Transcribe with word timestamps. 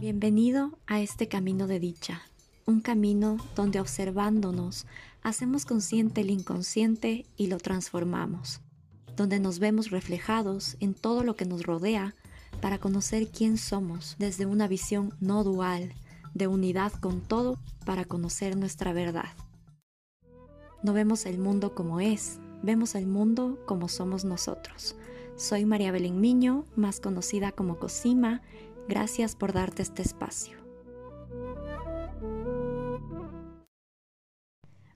Bienvenido 0.00 0.78
a 0.86 1.02
este 1.02 1.28
camino 1.28 1.66
de 1.66 1.78
dicha, 1.78 2.22
un 2.64 2.80
camino 2.80 3.36
donde 3.54 3.80
observándonos 3.80 4.86
hacemos 5.22 5.66
consciente 5.66 6.22
el 6.22 6.30
inconsciente 6.30 7.26
y 7.36 7.48
lo 7.48 7.58
transformamos, 7.58 8.62
donde 9.14 9.38
nos 9.40 9.58
vemos 9.58 9.90
reflejados 9.90 10.78
en 10.80 10.94
todo 10.94 11.22
lo 11.22 11.36
que 11.36 11.44
nos 11.44 11.64
rodea 11.64 12.14
para 12.62 12.78
conocer 12.78 13.28
quién 13.28 13.58
somos 13.58 14.16
desde 14.18 14.46
una 14.46 14.68
visión 14.68 15.14
no 15.20 15.44
dual, 15.44 15.92
de 16.32 16.46
unidad 16.46 16.92
con 16.94 17.20
todo 17.20 17.58
para 17.84 18.06
conocer 18.06 18.56
nuestra 18.56 18.94
verdad. 18.94 19.34
No 20.82 20.94
vemos 20.94 21.26
el 21.26 21.38
mundo 21.38 21.74
como 21.74 22.00
es, 22.00 22.38
vemos 22.62 22.94
el 22.94 23.06
mundo 23.06 23.58
como 23.66 23.86
somos 23.90 24.24
nosotros. 24.24 24.96
Soy 25.40 25.64
María 25.64 25.90
Belén 25.90 26.20
Miño, 26.20 26.66
más 26.76 27.00
conocida 27.00 27.50
como 27.50 27.78
Cosima. 27.78 28.42
Gracias 28.90 29.36
por 29.36 29.52
darte 29.52 29.82
este 29.82 30.02
espacio. 30.02 30.58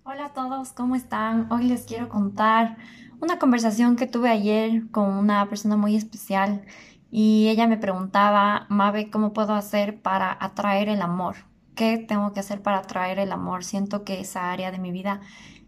Hola 0.02 0.26
a 0.26 0.32
todos, 0.34 0.72
¿cómo 0.72 0.96
están? 0.96 1.46
Hoy 1.52 1.68
les 1.68 1.86
quiero 1.86 2.08
contar 2.08 2.76
una 3.20 3.38
conversación 3.38 3.94
que 3.94 4.08
tuve 4.08 4.30
ayer 4.30 4.90
con 4.90 5.10
una 5.10 5.48
persona 5.48 5.76
muy 5.76 5.94
especial 5.94 6.64
y 7.12 7.46
ella 7.46 7.68
me 7.68 7.76
preguntaba, 7.76 8.66
Mabe, 8.68 9.10
¿cómo 9.10 9.32
puedo 9.32 9.54
hacer 9.54 10.02
para 10.02 10.36
atraer 10.40 10.88
el 10.88 11.00
amor? 11.00 11.36
¿Qué 11.76 11.96
tengo 11.98 12.32
que 12.32 12.40
hacer 12.40 12.62
para 12.62 12.78
atraer 12.78 13.20
el 13.20 13.30
amor? 13.30 13.62
Siento 13.62 14.02
que 14.02 14.18
esa 14.18 14.50
área 14.50 14.72
de 14.72 14.80
mi 14.80 14.90
vida 14.90 15.20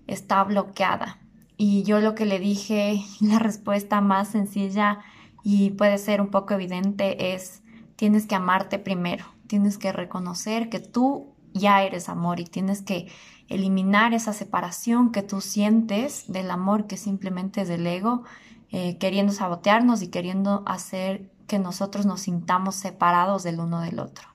está 0.09 0.43
bloqueada. 0.43 1.21
Y 1.57 1.85
yo 1.85 2.01
lo 2.01 2.17
que 2.17 2.27
le 2.27 2.41
dije, 2.41 3.05
la 3.21 3.39
respuesta 3.39 4.01
más 4.01 4.27
sencilla 4.27 4.99
y 5.45 5.71
puede 5.71 5.99
ser 5.99 6.21
un 6.21 6.33
poco 6.33 6.55
evidente 6.55 7.33
es, 7.33 7.63
tienes 7.97 8.27
que 8.27 8.35
amarte 8.35 8.79
primero, 8.79 9.25
tienes 9.47 9.79
que 9.79 9.93
reconocer 9.93 10.69
que 10.69 10.81
tú 10.81 11.35
ya 11.53 11.83
eres 11.83 12.09
amor 12.09 12.41
y 12.41 12.45
tienes 12.45 12.83
que 12.83 13.11
eliminar 13.49 14.13
esa 14.15 14.33
separación 14.33 15.13
que 15.13 15.23
tú 15.23 15.41
sientes 15.41 16.31
del 16.31 16.51
amor 16.51 16.87
que 16.87 16.97
simplemente 16.97 17.63
es 17.63 17.69
del 17.69 17.87
ego, 17.87 18.25
eh, 18.71 18.99
queriendo 18.99 19.33
sabotearnos 19.33 20.03
y 20.03 20.09
queriendo 20.09 20.63
hacer 20.67 21.31
que 21.47 21.59
nosotros 21.59 22.07
nos 22.07 22.23
sintamos 22.23 22.75
separados 22.75 23.43
del 23.43 23.61
uno 23.61 23.81
del 23.81 24.01
otro. 24.01 24.29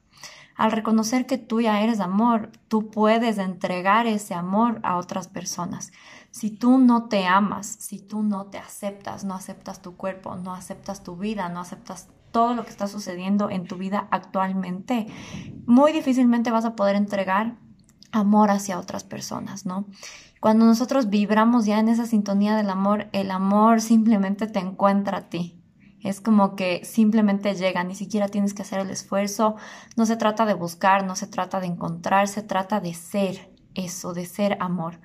Al 0.56 0.72
reconocer 0.72 1.26
que 1.26 1.38
tú 1.38 1.62
ya 1.62 1.82
eres 1.82 2.00
amor, 2.00 2.52
tú 2.68 2.90
puedes 2.92 3.38
entregar 3.38 4.06
ese 4.08 4.34
amor 4.34 4.80
a 4.84 4.98
otras 4.98 5.28
personas. 5.28 5.92
Si 6.30 6.52
tú 6.52 6.78
no 6.78 7.06
te 7.06 7.26
amas, 7.26 7.66
si 7.66 8.00
tú 8.00 8.22
no 8.22 8.46
te 8.46 8.58
aceptas, 8.58 9.24
no 9.24 9.34
aceptas 9.34 9.82
tu 9.82 9.98
cuerpo, 9.98 10.36
no 10.36 10.54
aceptas 10.54 11.04
tu 11.04 11.18
vida, 11.18 11.50
no 11.50 11.60
aceptas 11.62 12.10
todo 12.32 12.54
lo 12.54 12.64
que 12.64 12.70
está 12.70 12.88
sucediendo 12.88 13.50
en 13.50 13.66
tu 13.66 13.78
vida 13.78 14.08
actualmente, 14.12 15.08
muy 15.66 15.92
difícilmente 15.92 16.52
vas 16.52 16.66
a 16.66 16.76
poder 16.76 16.96
entregar 16.96 17.58
amor 18.12 18.52
hacia 18.52 18.80
otras 18.80 19.04
personas, 19.04 19.66
¿no? 19.66 19.86
Cuando 20.40 20.66
nosotros 20.66 21.10
vibramos 21.10 21.66
ya 21.66 21.80
en 21.80 21.88
esa 21.88 22.06
sintonía 22.06 22.56
del 22.56 22.70
amor, 22.70 23.08
el 23.12 23.30
amor 23.30 23.80
simplemente 23.80 24.48
te 24.48 24.60
encuentra 24.60 25.20
a 25.20 25.30
ti. 25.30 25.62
Es 26.02 26.20
como 26.20 26.56
que 26.56 26.84
simplemente 26.84 27.54
llega, 27.54 27.84
ni 27.84 27.94
siquiera 27.94 28.28
tienes 28.28 28.56
que 28.56 28.64
hacer 28.64 28.80
el 28.80 28.90
esfuerzo. 28.90 29.56
No 29.96 30.08
se 30.08 30.18
trata 30.18 30.48
de 30.48 30.56
buscar, 30.56 31.06
no 31.06 31.16
se 31.16 31.28
trata 31.28 31.60
de 31.60 31.68
encontrar, 31.68 32.28
se 32.28 32.42
trata 32.42 32.80
de 32.80 32.96
ser 32.96 33.54
eso, 33.76 34.14
de 34.14 34.26
ser 34.26 34.58
amor. 34.60 35.00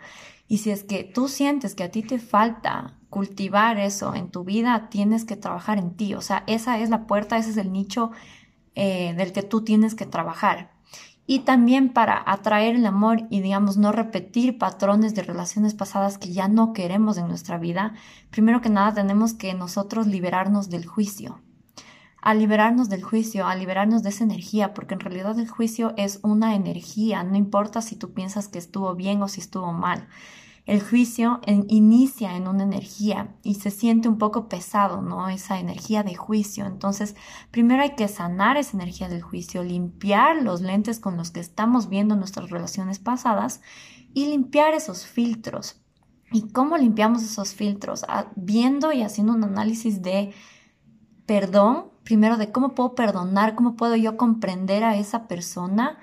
Y 0.49 0.59
si 0.59 0.71
es 0.71 0.85
que 0.85 1.05
tú 1.05 1.29
sientes 1.29 1.75
que 1.75 1.85
a 1.85 1.91
ti 1.91 2.03
te 2.03 2.19
falta 2.19 2.95
cultivar 3.11 3.79
eso 3.79 4.15
en 4.15 4.31
tu 4.31 4.45
vida, 4.45 4.89
tienes 4.91 5.25
que 5.25 5.37
trabajar 5.37 5.79
en 5.79 5.97
ti. 5.97 6.15
O 6.15 6.21
sea, 6.21 6.45
esa 6.47 6.79
es 6.79 6.91
la 6.91 7.07
puerta, 7.07 7.39
ese 7.39 7.51
es 7.51 7.57
el 7.57 7.73
nicho 7.73 8.11
eh, 8.75 9.15
del 9.17 9.33
que 9.33 9.43
tú 9.43 9.63
tienes 9.63 9.95
que 9.95 10.07
trabajar 10.07 10.77
y 11.27 11.41
también 11.41 11.93
para 11.93 12.23
atraer 12.25 12.77
el 12.77 12.87
amor 12.87 13.27
y 13.31 13.41
digamos 13.41 13.77
no 13.77 13.93
repetir 13.93 14.59
patrones 14.59 15.15
de 15.15 15.23
relaciones 15.23 15.75
pasadas 15.75 16.19
que 16.19 16.33
ya 16.33 16.49
no 16.49 16.73
queremos 16.73 17.19
en 17.19 17.29
nuestra 17.29 17.59
vida, 17.59 17.95
primero 18.31 18.61
que 18.61 18.71
nada 18.71 18.95
tenemos 18.95 19.35
que 19.35 19.53
nosotros 19.55 20.07
liberarnos 20.07 20.71
del 20.71 20.87
juicio. 20.87 21.41
Al 22.27 22.41
liberarnos 22.41 22.89
del 22.89 23.05
juicio, 23.05 23.47
al 23.47 23.61
liberarnos 23.61 24.03
de 24.03 24.09
esa 24.09 24.25
energía, 24.25 24.75
porque 24.75 24.95
en 24.95 24.99
realidad 24.99 25.39
el 25.39 25.49
juicio 25.49 25.95
es 25.97 26.19
una 26.25 26.57
energía, 26.57 27.23
no 27.23 27.37
importa 27.37 27.81
si 27.81 27.95
tú 27.95 28.15
piensas 28.15 28.49
que 28.49 28.59
estuvo 28.59 28.97
bien 28.97 29.23
o 29.23 29.29
si 29.29 29.41
estuvo 29.41 29.73
mal. 29.73 30.09
El 30.65 30.83
juicio 30.83 31.41
inicia 31.69 32.37
en 32.37 32.49
una 32.49 32.65
energía 32.65 33.37
y 33.45 33.55
se 33.55 33.71
siente 33.71 34.09
un 34.09 34.19
poco 34.19 34.49
pesado, 34.49 35.03
¿no? 35.03 35.29
Esa 35.29 35.61
energía 35.61 36.03
de 36.03 36.17
juicio. 36.17 36.67
Entonces, 36.67 37.15
primero 37.53 37.85
hay 37.85 37.95
que 37.95 38.09
sanar 38.09 38.57
esa 38.57 38.77
energía 38.77 39.09
del 39.09 39.23
juicio, 39.23 39.63
limpiar 39.63 40.43
los 40.43 40.63
lentes 40.63 40.99
con 40.99 41.17
los 41.17 41.31
que 41.31 41.39
estamos 41.39 41.89
viendo 41.89 42.17
nuestras 42.17 42.51
relaciones 42.51 42.99
pasadas 42.99 43.61
y 44.15 44.27
limpiar 44.27 44.75
esos 44.75 45.07
filtros. 45.07 45.81
¿Y 46.33 46.49
cómo 46.49 46.77
limpiamos 46.77 47.23
esos 47.23 47.55
filtros? 47.55 48.05
Ah, 48.09 48.33
viendo 48.35 48.91
y 48.91 49.03
haciendo 49.03 49.33
un 49.33 49.45
análisis 49.45 50.03
de 50.03 50.35
perdón, 51.25 51.95
primero 52.07 52.39
de 52.39 52.53
cómo 52.53 52.75
puedo 52.75 52.95
perdonar, 52.95 53.57
cómo 53.57 53.77
puedo 53.77 53.97
yo 53.97 54.17
comprender 54.17 54.85
a 54.85 54.97
esa 54.97 55.27
persona 55.27 55.99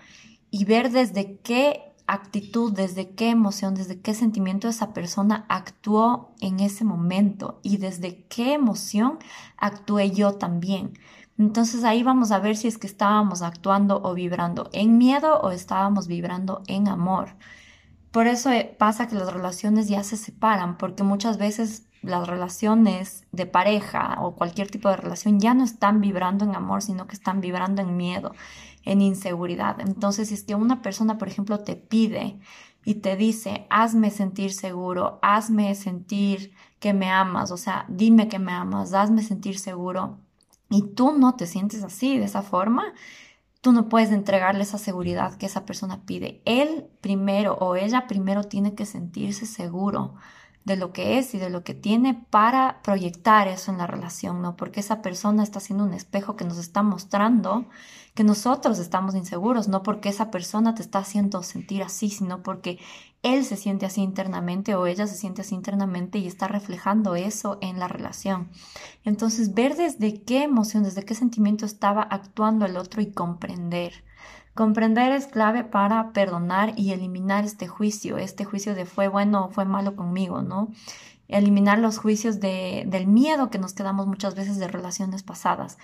y 0.51 0.65
ver 0.65 0.91
desde 0.91 1.37
qué 1.39 1.93
actitud, 2.05 2.73
desde 2.73 3.15
qué 3.15 3.29
emoción, 3.29 3.73
desde 3.73 4.01
qué 4.01 4.13
sentimiento 4.13 4.67
esa 4.67 4.93
persona 4.93 5.45
actuó 5.47 6.35
en 6.41 6.59
ese 6.59 6.83
momento 6.83 7.61
y 7.63 7.77
desde 7.77 8.25
qué 8.25 8.53
emoción 8.53 9.17
actué 9.57 10.11
yo 10.11 10.33
también. 10.33 10.99
Entonces 11.37 11.85
ahí 11.85 12.03
vamos 12.03 12.31
a 12.31 12.39
ver 12.39 12.57
si 12.57 12.67
es 12.67 12.77
que 12.77 12.85
estábamos 12.85 13.41
actuando 13.41 14.01
o 14.03 14.13
vibrando 14.13 14.69
en 14.73 14.97
miedo 14.97 15.39
o 15.39 15.51
estábamos 15.51 16.07
vibrando 16.07 16.61
en 16.67 16.89
amor. 16.89 17.29
Por 18.11 18.27
eso 18.27 18.51
eh, 18.51 18.75
pasa 18.77 19.07
que 19.07 19.15
las 19.15 19.33
relaciones 19.33 19.87
ya 19.87 20.03
se 20.03 20.17
separan, 20.17 20.77
porque 20.77 21.01
muchas 21.03 21.37
veces 21.37 21.87
las 22.03 22.27
relaciones 22.27 23.25
de 23.31 23.45
pareja 23.45 24.17
o 24.21 24.35
cualquier 24.35 24.69
tipo 24.69 24.89
de 24.89 24.97
relación 24.97 25.39
ya 25.39 25.53
no 25.53 25.63
están 25.63 26.01
vibrando 26.01 26.45
en 26.45 26.55
amor, 26.55 26.81
sino 26.81 27.07
que 27.07 27.15
están 27.15 27.41
vibrando 27.41 27.81
en 27.81 27.97
miedo 27.97 28.33
en 28.85 29.01
inseguridad. 29.01 29.79
Entonces, 29.79 30.27
si 30.27 30.33
es 30.35 30.43
que 30.43 30.55
una 30.55 30.81
persona, 30.81 31.17
por 31.17 31.27
ejemplo, 31.27 31.59
te 31.59 31.75
pide 31.75 32.37
y 32.85 32.95
te 32.95 33.15
dice, 33.15 33.65
hazme 33.69 34.11
sentir 34.11 34.53
seguro, 34.53 35.19
hazme 35.21 35.73
sentir 35.75 36.53
que 36.79 36.93
me 36.93 37.09
amas, 37.09 37.51
o 37.51 37.57
sea, 37.57 37.85
dime 37.87 38.27
que 38.27 38.39
me 38.39 38.51
amas, 38.51 38.93
hazme 38.93 39.23
sentir 39.23 39.57
seguro, 39.57 40.19
y 40.69 40.81
tú 40.81 41.13
no 41.17 41.35
te 41.35 41.45
sientes 41.45 41.83
así, 41.83 42.17
de 42.17 42.25
esa 42.25 42.41
forma, 42.41 42.93
tú 43.61 43.71
no 43.71 43.87
puedes 43.87 44.11
entregarle 44.11 44.63
esa 44.63 44.77
seguridad 44.77 45.35
que 45.35 45.45
esa 45.45 45.65
persona 45.65 46.01
pide. 46.05 46.41
Él 46.43 46.87
primero 46.99 47.53
o 47.53 47.75
ella 47.75 48.07
primero 48.07 48.43
tiene 48.43 48.75
que 48.75 48.85
sentirse 48.85 49.45
seguro 49.45 50.15
de 50.65 50.77
lo 50.77 50.93
que 50.93 51.17
es 51.17 51.33
y 51.33 51.39
de 51.39 51.49
lo 51.49 51.63
que 51.63 51.73
tiene 51.73 52.13
para 52.29 52.81
proyectar 52.83 53.47
eso 53.47 53.71
en 53.71 53.77
la 53.77 53.87
relación, 53.87 54.41
¿no? 54.41 54.55
Porque 54.55 54.79
esa 54.79 55.01
persona 55.01 55.43
está 55.43 55.59
siendo 55.59 55.83
un 55.83 55.93
espejo 55.93 56.35
que 56.35 56.45
nos 56.45 56.57
está 56.57 56.83
mostrando 56.83 57.65
que 58.13 58.23
nosotros 58.23 58.77
estamos 58.77 59.15
inseguros, 59.15 59.67
no 59.67 59.81
porque 59.81 60.09
esa 60.09 60.29
persona 60.29 60.75
te 60.75 60.83
está 60.83 60.99
haciendo 60.99 61.41
sentir 61.41 61.81
así, 61.81 62.09
sino 62.09 62.43
porque 62.43 62.79
él 63.23 63.43
se 63.43 63.55
siente 63.55 63.85
así 63.85 64.01
internamente 64.01 64.75
o 64.75 64.85
ella 64.85 65.07
se 65.07 65.15
siente 65.15 65.41
así 65.41 65.55
internamente 65.55 66.19
y 66.19 66.27
está 66.27 66.47
reflejando 66.47 67.15
eso 67.15 67.57
en 67.61 67.79
la 67.79 67.87
relación. 67.87 68.49
Entonces, 69.03 69.53
ver 69.53 69.75
desde 69.75 70.21
qué 70.21 70.43
emoción, 70.43 70.83
desde 70.83 71.03
qué 71.03 71.15
sentimiento 71.15 71.65
estaba 71.65 72.03
actuando 72.03 72.65
el 72.65 72.77
otro 72.77 73.01
y 73.01 73.11
comprender. 73.11 74.03
Comprender 74.53 75.11
es 75.11 75.25
clave 75.25 75.63
para 75.63 76.11
perdonar 76.11 76.73
y 76.77 76.91
eliminar 76.91 77.43
este 77.43 77.67
juicio, 77.67 78.17
este 78.17 78.45
juicio 78.45 78.75
de 78.75 78.85
fue 78.85 79.07
bueno 79.07 79.45
o 79.45 79.49
fue 79.49 79.65
malo 79.65 79.95
conmigo, 79.95 80.43
¿no? 80.43 80.71
Eliminar 81.27 81.79
los 81.79 81.97
juicios 81.97 82.39
de, 82.39 82.83
del 82.85 83.07
miedo 83.07 83.49
que 83.49 83.57
nos 83.57 83.73
quedamos 83.73 84.05
muchas 84.05 84.35
veces 84.35 84.59
de 84.59 84.67
relaciones 84.67 85.23
pasadas. 85.23 85.79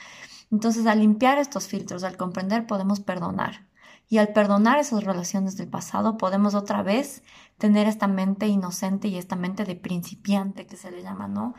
Entonces, 0.52 0.86
al 0.86 1.00
limpiar 1.00 1.40
estos 1.40 1.68
filtros, 1.68 2.04
al 2.04 2.18
comprender, 2.18 2.68
podemos 2.68 3.00
perdonar. 3.00 3.68
Y 4.08 4.18
al 4.18 4.30
perdonar 4.34 4.80
esas 4.80 5.04
relaciones 5.04 5.58
del 5.58 5.68
pasado, 5.68 6.18
podemos 6.18 6.56
otra 6.56 6.84
vez 6.84 7.24
tener 7.58 7.88
esta 7.88 8.08
mente 8.08 8.48
inocente 8.48 9.08
y 9.08 9.18
esta 9.18 9.36
mente 9.36 9.66
de 9.66 9.76
principiante 9.76 10.66
que 10.66 10.78
se 10.78 10.92
le 10.92 11.04
llama, 11.04 11.28
¿no? 11.28 11.54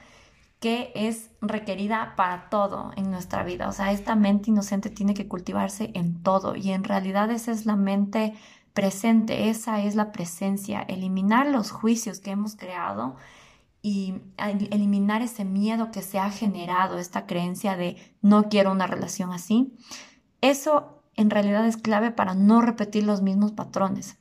Que 0.61 0.93
es 0.95 1.31
requerida 1.41 2.15
para 2.17 2.51
todo 2.51 2.93
en 2.97 3.11
nuestra 3.11 3.43
vida. 3.43 3.69
O 3.69 3.73
sea, 3.73 3.93
esta 3.93 4.15
mente 4.15 4.51
inocente 4.51 4.91
tiene 4.91 5.15
que 5.15 5.27
cultivarse 5.27 5.91
en 5.95 6.23
todo 6.23 6.55
y 6.55 6.71
en 6.71 6.85
realidad 6.85 7.31
esa 7.31 7.51
es 7.51 7.65
la 7.65 7.77
mente 7.77 8.35
presente, 8.75 9.49
esa 9.49 9.83
es 9.83 9.95
la 9.95 10.13
presencia, 10.13 10.83
eliminar 10.83 11.47
los 11.47 11.71
juicios 11.71 12.21
que 12.21 12.31
hemos 12.31 12.57
creado 12.57 13.17
y 13.83 14.15
eliminar 14.37 15.23
ese 15.23 15.47
miedo 15.47 15.91
que 15.91 16.03
se 16.03 16.19
ha 16.19 16.31
generado, 16.31 16.99
esta 16.99 17.27
creencia 17.27 17.77
de 17.77 17.97
no 18.21 18.51
quiero 18.51 18.71
una 18.71 18.87
relación 18.87 19.33
así. 19.33 19.75
Eso 20.43 21.03
en 21.17 21.31
realidad 21.31 21.67
es 21.67 21.79
clave 21.79 22.11
para 22.11 22.35
no 22.35 22.61
repetir 22.61 23.05
los 23.05 23.23
mismos 23.23 23.53
patrones. 23.53 24.20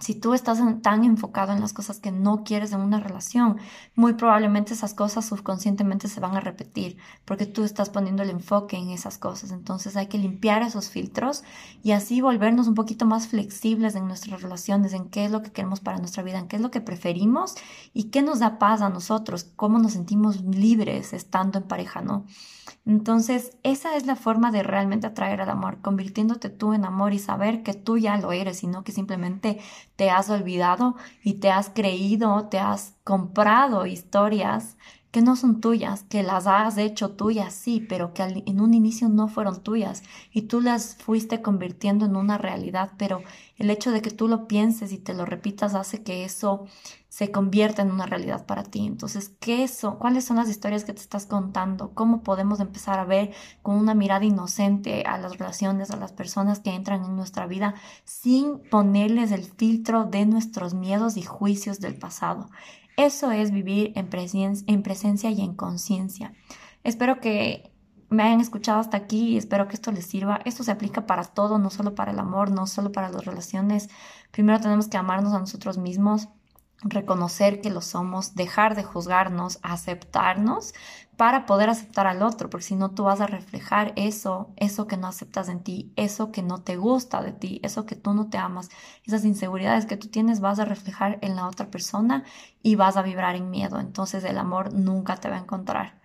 Si 0.00 0.16
tú 0.16 0.34
estás 0.34 0.58
tan 0.82 1.04
enfocado 1.04 1.52
en 1.52 1.60
las 1.60 1.72
cosas 1.72 2.00
que 2.00 2.10
no 2.10 2.42
quieres 2.42 2.72
en 2.72 2.80
una 2.80 2.98
relación, 2.98 3.58
muy 3.94 4.14
probablemente 4.14 4.74
esas 4.74 4.92
cosas 4.92 5.24
subconscientemente 5.24 6.08
se 6.08 6.18
van 6.18 6.36
a 6.36 6.40
repetir 6.40 6.96
porque 7.24 7.46
tú 7.46 7.62
estás 7.62 7.90
poniendo 7.90 8.24
el 8.24 8.30
enfoque 8.30 8.76
en 8.76 8.90
esas 8.90 9.18
cosas. 9.18 9.52
Entonces 9.52 9.96
hay 9.96 10.08
que 10.08 10.18
limpiar 10.18 10.62
esos 10.62 10.88
filtros 10.88 11.44
y 11.84 11.92
así 11.92 12.20
volvernos 12.20 12.66
un 12.66 12.74
poquito 12.74 13.06
más 13.06 13.28
flexibles 13.28 13.94
en 13.94 14.08
nuestras 14.08 14.42
relaciones, 14.42 14.94
en 14.94 15.08
qué 15.10 15.26
es 15.26 15.30
lo 15.30 15.42
que 15.42 15.52
queremos 15.52 15.78
para 15.78 15.98
nuestra 15.98 16.24
vida, 16.24 16.40
en 16.40 16.48
qué 16.48 16.56
es 16.56 16.62
lo 16.62 16.72
que 16.72 16.80
preferimos 16.80 17.54
y 17.92 18.04
qué 18.10 18.22
nos 18.22 18.40
da 18.40 18.58
paz 18.58 18.82
a 18.82 18.88
nosotros, 18.88 19.44
cómo 19.54 19.78
nos 19.78 19.92
sentimos 19.92 20.42
libres 20.42 21.12
estando 21.12 21.58
en 21.58 21.68
pareja, 21.68 22.02
¿no? 22.02 22.26
Entonces, 22.86 23.56
esa 23.62 23.96
es 23.96 24.06
la 24.06 24.16
forma 24.16 24.50
de 24.50 24.62
realmente 24.62 25.06
atraer 25.06 25.40
al 25.40 25.50
amor, 25.50 25.80
convirtiéndote 25.80 26.50
tú 26.50 26.74
en 26.74 26.84
amor 26.84 27.14
y 27.14 27.18
saber 27.18 27.62
que 27.62 27.72
tú 27.74 27.96
ya 27.96 28.16
lo 28.18 28.32
eres, 28.32 28.58
sino 28.58 28.84
que 28.84 28.92
simplemente 28.92 29.58
te 29.96 30.10
has 30.10 30.30
olvidado 30.30 30.96
y 31.22 31.34
te 31.34 31.50
has 31.50 31.70
creído, 31.70 32.48
te 32.48 32.58
has 32.58 32.94
comprado 33.04 33.86
historias 33.86 34.76
que 35.14 35.22
no 35.22 35.36
son 35.36 35.60
tuyas, 35.60 36.02
que 36.08 36.24
las 36.24 36.48
has 36.48 36.76
hecho 36.76 37.12
tuyas, 37.12 37.54
sí, 37.54 37.78
pero 37.88 38.12
que 38.14 38.24
en 38.24 38.60
un 38.60 38.74
inicio 38.74 39.08
no 39.08 39.28
fueron 39.28 39.62
tuyas 39.62 40.02
y 40.32 40.42
tú 40.42 40.60
las 40.60 40.96
fuiste 40.96 41.40
convirtiendo 41.40 42.04
en 42.04 42.16
una 42.16 42.36
realidad, 42.36 42.90
pero 42.98 43.22
el 43.56 43.70
hecho 43.70 43.92
de 43.92 44.02
que 44.02 44.10
tú 44.10 44.26
lo 44.26 44.48
pienses 44.48 44.90
y 44.90 44.98
te 44.98 45.14
lo 45.14 45.24
repitas 45.24 45.76
hace 45.76 46.02
que 46.02 46.24
eso 46.24 46.66
se 47.08 47.30
convierta 47.30 47.82
en 47.82 47.92
una 47.92 48.06
realidad 48.06 48.44
para 48.44 48.64
ti. 48.64 48.84
Entonces, 48.88 49.28
¿qué 49.38 49.68
son? 49.68 49.98
¿Cuáles 49.98 50.24
son 50.24 50.36
las 50.36 50.48
historias 50.48 50.84
que 50.84 50.92
te 50.92 51.00
estás 51.00 51.26
contando? 51.26 51.94
¿Cómo 51.94 52.24
podemos 52.24 52.58
empezar 52.58 52.98
a 52.98 53.04
ver 53.04 53.32
con 53.62 53.76
una 53.76 53.94
mirada 53.94 54.24
inocente 54.24 55.04
a 55.06 55.16
las 55.18 55.38
relaciones, 55.38 55.92
a 55.92 55.96
las 55.96 56.10
personas 56.10 56.58
que 56.58 56.74
entran 56.74 57.04
en 57.04 57.14
nuestra 57.14 57.46
vida 57.46 57.76
sin 58.02 58.58
ponerles 58.68 59.30
el 59.30 59.44
filtro 59.44 60.06
de 60.06 60.26
nuestros 60.26 60.74
miedos 60.74 61.16
y 61.16 61.22
juicios 61.22 61.78
del 61.78 61.94
pasado? 61.94 62.50
Eso 62.96 63.30
es 63.32 63.50
vivir 63.50 63.92
en, 63.96 64.08
en 64.66 64.82
presencia 64.82 65.30
y 65.30 65.40
en 65.40 65.54
conciencia. 65.54 66.32
Espero 66.84 67.20
que 67.20 67.72
me 68.10 68.22
hayan 68.22 68.40
escuchado 68.40 68.78
hasta 68.78 68.96
aquí 68.96 69.30
y 69.30 69.36
espero 69.36 69.66
que 69.68 69.74
esto 69.74 69.90
les 69.90 70.06
sirva. 70.06 70.40
Esto 70.44 70.62
se 70.62 70.70
aplica 70.70 71.06
para 71.06 71.24
todo, 71.24 71.58
no 71.58 71.70
solo 71.70 71.94
para 71.94 72.12
el 72.12 72.18
amor, 72.18 72.50
no 72.50 72.66
solo 72.66 72.92
para 72.92 73.08
las 73.08 73.24
relaciones. 73.24 73.88
Primero 74.30 74.60
tenemos 74.60 74.88
que 74.88 74.96
amarnos 74.96 75.32
a 75.32 75.40
nosotros 75.40 75.78
mismos, 75.78 76.28
reconocer 76.82 77.60
que 77.60 77.70
lo 77.70 77.80
somos, 77.80 78.34
dejar 78.34 78.74
de 78.76 78.84
juzgarnos, 78.84 79.58
aceptarnos 79.62 80.74
para 81.16 81.46
poder 81.46 81.70
aceptar 81.70 82.06
al 82.06 82.22
otro, 82.22 82.50
porque 82.50 82.66
si 82.66 82.74
no 82.74 82.90
tú 82.90 83.04
vas 83.04 83.20
a 83.20 83.26
reflejar 83.26 83.92
eso, 83.96 84.52
eso 84.56 84.86
que 84.86 84.96
no 84.96 85.06
aceptas 85.06 85.48
en 85.48 85.62
ti, 85.62 85.92
eso 85.96 86.32
que 86.32 86.42
no 86.42 86.62
te 86.62 86.76
gusta 86.76 87.22
de 87.22 87.32
ti, 87.32 87.60
eso 87.62 87.86
que 87.86 87.94
tú 87.94 88.14
no 88.14 88.28
te 88.28 88.38
amas, 88.38 88.68
esas 89.04 89.24
inseguridades 89.24 89.86
que 89.86 89.96
tú 89.96 90.08
tienes 90.08 90.40
vas 90.40 90.58
a 90.58 90.64
reflejar 90.64 91.18
en 91.22 91.36
la 91.36 91.46
otra 91.46 91.70
persona 91.70 92.24
y 92.62 92.74
vas 92.74 92.96
a 92.96 93.02
vibrar 93.02 93.36
en 93.36 93.50
miedo, 93.50 93.78
entonces 93.80 94.24
el 94.24 94.38
amor 94.38 94.72
nunca 94.72 95.16
te 95.16 95.30
va 95.30 95.36
a 95.36 95.40
encontrar. 95.40 96.00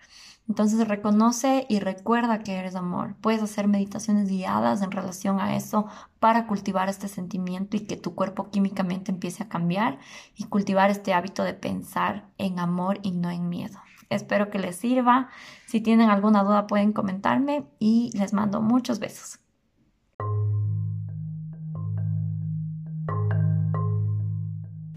Entonces 0.50 0.88
reconoce 0.88 1.64
y 1.68 1.78
recuerda 1.78 2.40
que 2.40 2.56
eres 2.56 2.74
amor. 2.74 3.14
Puedes 3.20 3.40
hacer 3.40 3.68
meditaciones 3.68 4.28
guiadas 4.28 4.82
en 4.82 4.90
relación 4.90 5.38
a 5.38 5.54
eso 5.54 5.86
para 6.18 6.48
cultivar 6.48 6.88
este 6.88 7.06
sentimiento 7.06 7.76
y 7.76 7.86
que 7.86 7.96
tu 7.96 8.16
cuerpo 8.16 8.50
químicamente 8.50 9.12
empiece 9.12 9.44
a 9.44 9.48
cambiar 9.48 10.00
y 10.34 10.46
cultivar 10.46 10.90
este 10.90 11.14
hábito 11.14 11.44
de 11.44 11.54
pensar 11.54 12.24
en 12.36 12.58
amor 12.58 12.98
y 13.02 13.12
no 13.12 13.30
en 13.30 13.48
miedo. 13.48 13.78
Espero 14.08 14.50
que 14.50 14.58
les 14.58 14.74
sirva. 14.74 15.28
Si 15.66 15.80
tienen 15.80 16.10
alguna 16.10 16.42
duda 16.42 16.66
pueden 16.66 16.92
comentarme 16.92 17.64
y 17.78 18.10
les 18.18 18.32
mando 18.32 18.60
muchos 18.60 18.98
besos. 18.98 19.38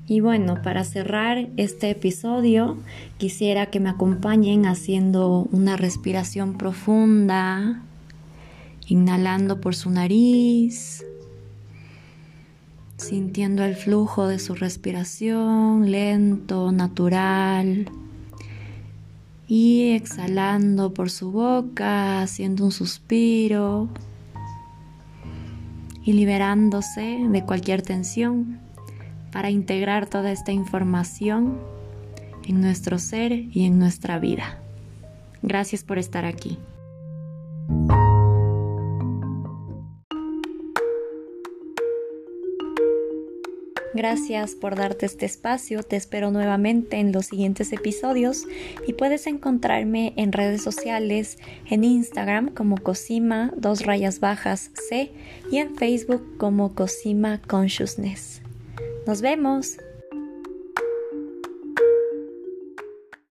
Y 0.06 0.20
bueno, 0.20 0.62
para 0.62 0.84
cerrar 0.84 1.50
este 1.56 1.90
episodio, 1.90 2.78
quisiera 3.18 3.68
que 3.68 3.80
me 3.80 3.90
acompañen 3.90 4.66
haciendo 4.66 5.48
una 5.52 5.78
respiración 5.78 6.58
profunda, 6.58 7.82
inhalando 8.86 9.62
por 9.62 9.76
su 9.76 9.90
nariz, 9.92 11.06
sintiendo 12.98 13.64
el 13.64 13.76
flujo 13.76 14.28
de 14.28 14.40
su 14.40 14.56
respiración 14.56 15.90
lento, 15.90 16.74
natural. 16.74 17.90
Y 19.48 19.92
exhalando 19.92 20.94
por 20.94 21.12
su 21.12 21.32
boca, 21.32 22.22
haciendo 22.22 22.66
un 22.66 22.72
suspiro 22.72 23.88
y 26.04 26.14
liberándose 26.14 27.20
de 27.30 27.44
cualquier 27.46 27.82
tensión 27.82 28.63
para 29.34 29.50
integrar 29.50 30.08
toda 30.08 30.32
esta 30.32 30.52
información 30.52 31.60
en 32.46 32.62
nuestro 32.62 33.00
ser 33.00 33.32
y 33.32 33.66
en 33.66 33.80
nuestra 33.80 34.20
vida. 34.20 34.60
Gracias 35.42 35.84
por 35.84 35.98
estar 35.98 36.24
aquí. 36.24 36.60
Gracias 43.96 44.56
por 44.56 44.76
darte 44.76 45.06
este 45.06 45.28
espacio, 45.28 45.84
te 45.84 45.96
espero 45.96 46.32
nuevamente 46.32 46.98
en 46.98 47.12
los 47.12 47.28
siguientes 47.28 47.72
episodios 47.74 48.46
y 48.88 48.94
puedes 48.94 49.28
encontrarme 49.28 50.14
en 50.18 50.32
redes 50.32 50.64
sociales, 50.64 51.38
en 51.70 51.84
Instagram 51.84 52.50
como 52.50 52.78
Cosima, 52.78 53.54
dos 53.56 53.86
rayas 53.86 54.20
bajas 54.20 54.72
C 54.90 55.12
y 55.52 55.58
en 55.58 55.76
Facebook 55.76 56.38
como 56.38 56.74
Cosima 56.74 57.40
Consciousness. 57.48 58.43
Nos 59.06 59.22
vemos. 59.22 59.78